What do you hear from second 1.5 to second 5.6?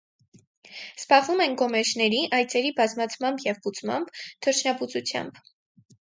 գոմեշների, այծերի բազմացմամբ և բուծմամբ, թռչնաբուծությամբ։